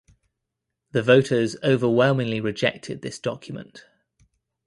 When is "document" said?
3.19-3.85